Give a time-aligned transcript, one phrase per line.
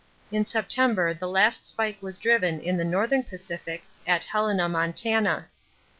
[0.31, 5.45] In September the last spike was driven in the Northern Pacific at Helena, Montana.